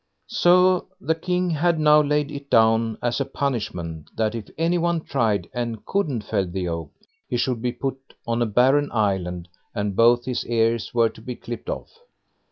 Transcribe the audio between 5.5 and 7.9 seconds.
and couldn't fell the oak, he should be